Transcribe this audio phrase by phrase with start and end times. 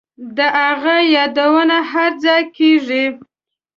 [0.35, 3.05] د هغه یادونه هرځای کیږي